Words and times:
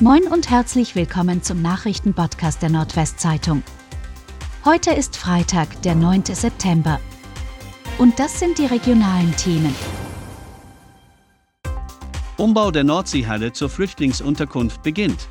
Moin 0.00 0.24
und 0.24 0.50
herzlich 0.50 0.96
willkommen 0.96 1.44
zum 1.44 1.62
Nachrichtenpodcast 1.62 2.60
der 2.60 2.68
Nordwestzeitung. 2.68 3.62
Heute 4.64 4.90
ist 4.90 5.16
Freitag, 5.16 5.82
der 5.82 5.94
9. 5.94 6.24
September. 6.24 6.98
Und 7.98 8.18
das 8.18 8.40
sind 8.40 8.58
die 8.58 8.66
regionalen 8.66 9.36
Themen. 9.36 9.72
Umbau 12.36 12.72
der 12.72 12.82
Nordseehalle 12.82 13.52
zur 13.52 13.70
Flüchtlingsunterkunft 13.70 14.82
beginnt. 14.82 15.28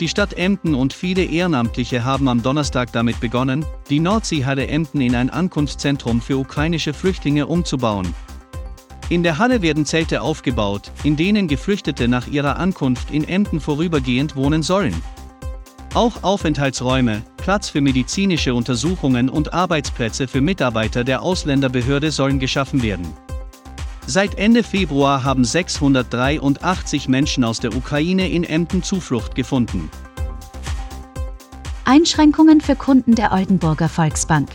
Die 0.00 0.08
Stadt 0.08 0.34
Emden 0.34 0.74
und 0.74 0.92
viele 0.92 1.24
Ehrenamtliche 1.24 2.04
haben 2.04 2.28
am 2.28 2.42
Donnerstag 2.42 2.92
damit 2.92 3.20
begonnen, 3.20 3.64
die 3.88 4.00
Nordseehalle 4.00 4.66
Emden 4.66 5.00
in 5.00 5.14
ein 5.14 5.30
Ankunftszentrum 5.30 6.20
für 6.20 6.36
ukrainische 6.36 6.92
Flüchtlinge 6.92 7.46
umzubauen. 7.46 8.14
In 9.10 9.22
der 9.22 9.38
Halle 9.38 9.60
werden 9.60 9.84
Zelte 9.84 10.22
aufgebaut, 10.22 10.90
in 11.02 11.16
denen 11.16 11.46
Geflüchtete 11.46 12.08
nach 12.08 12.26
ihrer 12.26 12.56
Ankunft 12.58 13.10
in 13.10 13.24
Emden 13.24 13.60
vorübergehend 13.60 14.34
wohnen 14.34 14.62
sollen. 14.62 14.94
Auch 15.92 16.22
Aufenthaltsräume, 16.22 17.22
Platz 17.36 17.68
für 17.68 17.82
medizinische 17.82 18.54
Untersuchungen 18.54 19.28
und 19.28 19.52
Arbeitsplätze 19.52 20.26
für 20.26 20.40
Mitarbeiter 20.40 21.04
der 21.04 21.22
Ausländerbehörde 21.22 22.10
sollen 22.10 22.38
geschaffen 22.38 22.82
werden. 22.82 23.06
Seit 24.06 24.36
Ende 24.36 24.62
Februar 24.62 25.22
haben 25.22 25.44
683 25.44 27.08
Menschen 27.08 27.44
aus 27.44 27.60
der 27.60 27.74
Ukraine 27.74 28.28
in 28.28 28.42
Emden 28.42 28.82
Zuflucht 28.82 29.34
gefunden. 29.34 29.90
Einschränkungen 31.84 32.60
für 32.60 32.76
Kunden 32.76 33.14
der 33.14 33.32
Oldenburger 33.32 33.90
Volksbank. 33.90 34.48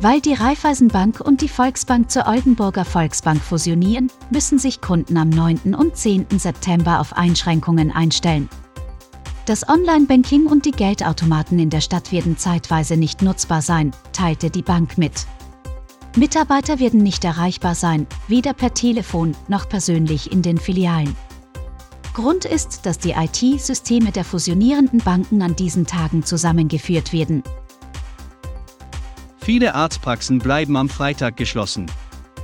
Weil 0.00 0.20
die 0.20 0.34
Raiffeisenbank 0.34 1.20
und 1.20 1.40
die 1.40 1.48
Volksbank 1.48 2.10
zur 2.10 2.26
Oldenburger 2.26 2.84
Volksbank 2.84 3.40
fusionieren, 3.40 4.12
müssen 4.30 4.58
sich 4.58 4.82
Kunden 4.82 5.16
am 5.16 5.30
9. 5.30 5.74
und 5.74 5.96
10. 5.96 6.26
September 6.38 7.00
auf 7.00 7.16
Einschränkungen 7.16 7.90
einstellen. 7.90 8.50
Das 9.46 9.66
Online-Banking 9.66 10.46
und 10.46 10.66
die 10.66 10.72
Geldautomaten 10.72 11.58
in 11.58 11.70
der 11.70 11.80
Stadt 11.80 12.12
werden 12.12 12.36
zeitweise 12.36 12.98
nicht 12.98 13.22
nutzbar 13.22 13.62
sein, 13.62 13.92
teilte 14.12 14.50
die 14.50 14.62
Bank 14.62 14.98
mit. 14.98 15.26
Mitarbeiter 16.14 16.78
werden 16.78 17.02
nicht 17.02 17.24
erreichbar 17.24 17.74
sein, 17.74 18.06
weder 18.28 18.52
per 18.52 18.74
Telefon 18.74 19.34
noch 19.48 19.66
persönlich 19.66 20.30
in 20.30 20.42
den 20.42 20.58
Filialen. 20.58 21.16
Grund 22.12 22.44
ist, 22.44 22.84
dass 22.84 22.98
die 22.98 23.12
IT-Systeme 23.12 24.10
der 24.10 24.24
fusionierenden 24.24 25.00
Banken 25.00 25.42
an 25.42 25.56
diesen 25.56 25.86
Tagen 25.86 26.22
zusammengeführt 26.22 27.12
werden. 27.12 27.42
Viele 29.46 29.76
Arztpraxen 29.76 30.40
bleiben 30.40 30.76
am 30.76 30.88
Freitag 30.88 31.36
geschlossen. 31.36 31.86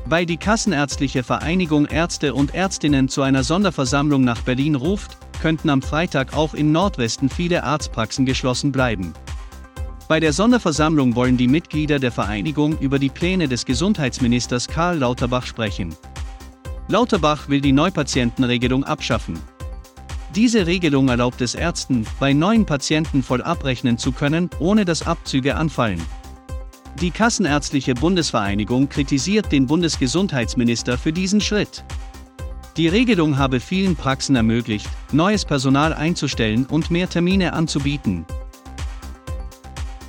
Weil 0.04 0.24
die 0.24 0.36
Kassenärztliche 0.36 1.24
Vereinigung 1.24 1.86
Ärzte 1.86 2.32
und 2.32 2.54
Ärztinnen 2.54 3.08
zu 3.08 3.22
einer 3.22 3.42
Sonderversammlung 3.42 4.22
nach 4.22 4.42
Berlin 4.42 4.76
ruft, 4.76 5.16
könnten 5.40 5.68
am 5.68 5.82
Freitag 5.82 6.32
auch 6.36 6.54
im 6.54 6.70
Nordwesten 6.70 7.28
viele 7.28 7.64
Arztpraxen 7.64 8.24
geschlossen 8.24 8.70
bleiben. 8.70 9.14
Bei 10.06 10.20
der 10.20 10.32
Sonderversammlung 10.32 11.16
wollen 11.16 11.36
die 11.36 11.48
Mitglieder 11.48 11.98
der 11.98 12.12
Vereinigung 12.12 12.78
über 12.78 13.00
die 13.00 13.10
Pläne 13.10 13.48
des 13.48 13.64
Gesundheitsministers 13.64 14.68
Karl 14.68 14.98
Lauterbach 14.98 15.44
sprechen. 15.44 15.96
Lauterbach 16.86 17.48
will 17.48 17.60
die 17.60 17.72
Neupatientenregelung 17.72 18.84
abschaffen. 18.84 19.40
Diese 20.36 20.68
Regelung 20.68 21.08
erlaubt 21.08 21.40
es 21.40 21.56
Ärzten, 21.56 22.06
bei 22.20 22.32
neuen 22.32 22.64
Patienten 22.64 23.24
voll 23.24 23.42
abrechnen 23.42 23.98
zu 23.98 24.12
können, 24.12 24.50
ohne 24.60 24.84
dass 24.84 25.04
Abzüge 25.04 25.56
anfallen. 25.56 26.00
Die 27.00 27.10
Kassenärztliche 27.10 27.94
Bundesvereinigung 27.94 28.88
kritisiert 28.88 29.50
den 29.50 29.66
Bundesgesundheitsminister 29.66 30.98
für 30.98 31.12
diesen 31.12 31.40
Schritt. 31.40 31.84
Die 32.76 32.88
Regelung 32.88 33.38
habe 33.38 33.60
vielen 33.60 33.96
Praxen 33.96 34.36
ermöglicht, 34.36 34.88
neues 35.10 35.44
Personal 35.44 35.92
einzustellen 35.92 36.66
und 36.66 36.90
mehr 36.90 37.08
Termine 37.08 37.52
anzubieten. 37.52 38.24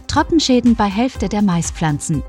Trockenschäden 0.07 0.75
bei 0.75 0.85
Hälfte 0.85 1.27
der 1.27 1.41
Maispflanzen. 1.41 2.21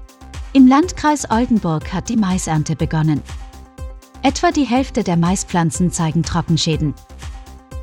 Im 0.54 0.66
Landkreis 0.66 1.30
Oldenburg 1.30 1.92
hat 1.92 2.08
die 2.08 2.16
Maisernte 2.16 2.76
begonnen. 2.76 3.22
Etwa 4.22 4.50
die 4.50 4.64
Hälfte 4.64 5.04
der 5.04 5.16
Maispflanzen 5.16 5.90
zeigen 5.90 6.22
Trockenschäden. 6.22 6.94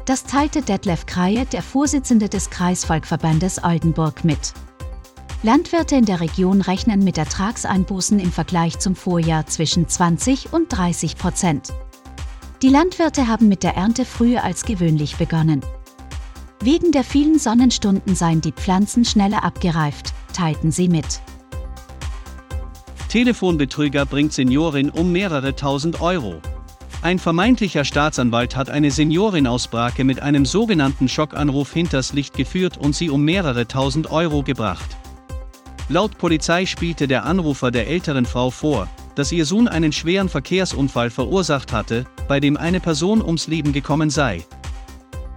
Das 0.05 0.23
teilte 0.23 0.63
Detlef 0.63 1.05
Kreie, 1.05 1.45
der 1.45 1.61
Vorsitzende 1.61 2.27
des 2.27 2.49
Kreisvolkverbandes 2.49 3.63
Oldenburg, 3.63 4.25
mit. 4.25 4.53
Landwirte 5.43 5.95
in 5.95 6.05
der 6.05 6.21
Region 6.21 6.61
rechnen 6.61 7.03
mit 7.03 7.17
Ertragseinbußen 7.17 8.19
im 8.19 8.31
Vergleich 8.31 8.77
zum 8.77 8.95
Vorjahr 8.95 9.47
zwischen 9.47 9.87
20 9.87 10.53
und 10.53 10.71
30 10.71 11.17
Prozent. 11.17 11.69
Die 12.61 12.69
Landwirte 12.69 13.27
haben 13.27 13.47
mit 13.47 13.63
der 13.63 13.75
Ernte 13.75 14.05
früher 14.05 14.43
als 14.43 14.65
gewöhnlich 14.65 15.15
begonnen. 15.15 15.61
Wegen 16.59 16.91
der 16.91 17.03
vielen 17.03 17.39
Sonnenstunden 17.39 18.13
seien 18.13 18.41
die 18.41 18.51
Pflanzen 18.51 19.03
schneller 19.03 19.43
abgereift, 19.43 20.13
teilten 20.31 20.71
sie 20.71 20.87
mit. 20.87 21.21
Telefonbetrüger 23.09 24.05
bringt 24.05 24.33
Seniorin 24.33 24.91
um 24.91 25.11
mehrere 25.11 25.55
tausend 25.55 26.01
Euro. 26.01 26.35
Ein 27.01 27.17
vermeintlicher 27.17 27.83
Staatsanwalt 27.83 28.55
hat 28.55 28.69
eine 28.69 28.91
Seniorin 28.91 29.47
aus 29.47 29.67
Brake 29.67 30.03
mit 30.03 30.21
einem 30.21 30.45
sogenannten 30.45 31.09
Schockanruf 31.09 31.73
hinters 31.73 32.13
Licht 32.13 32.35
geführt 32.35 32.77
und 32.77 32.95
sie 32.95 33.09
um 33.09 33.25
mehrere 33.25 33.67
tausend 33.67 34.11
Euro 34.11 34.43
gebracht. 34.43 35.00
Laut 35.91 36.17
Polizei 36.17 36.65
spielte 36.65 37.05
der 37.05 37.25
Anrufer 37.25 37.69
der 37.69 37.89
älteren 37.89 38.25
Frau 38.25 38.49
vor, 38.49 38.87
dass 39.15 39.33
ihr 39.33 39.45
Sohn 39.45 39.67
einen 39.67 39.91
schweren 39.91 40.29
Verkehrsunfall 40.29 41.09
verursacht 41.09 41.73
hatte, 41.73 42.05
bei 42.29 42.39
dem 42.39 42.55
eine 42.55 42.79
Person 42.79 43.21
ums 43.21 43.47
Leben 43.47 43.73
gekommen 43.73 44.09
sei. 44.09 44.41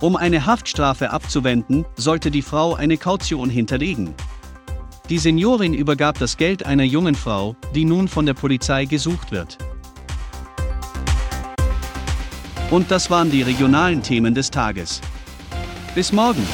Um 0.01 0.15
eine 0.15 0.47
Haftstrafe 0.47 1.11
abzuwenden, 1.11 1.85
sollte 1.97 2.31
die 2.31 2.41
Frau 2.41 2.75
eine 2.75 2.97
Kaution 2.99 3.51
hinterlegen. 3.51 4.15
Die 5.11 5.19
Seniorin 5.19 5.75
übergab 5.75 6.21
das 6.21 6.37
Geld 6.37 6.65
einer 6.65 6.85
jungen 6.85 7.17
Frau, 7.17 7.57
die 7.75 7.85
nun 7.85 8.07
von 8.07 8.25
der 8.25 8.35
Polizei 8.35 8.85
gesucht 8.85 9.33
wird. 9.33 9.59
Und 12.71 12.93
das 12.93 13.11
waren 13.11 13.33
die 13.33 13.43
regionalen 13.43 14.05
Themen 14.05 14.37
des 14.37 14.53
Tages. 14.53 15.01
Bis 15.97 16.13
morgen! 16.13 16.47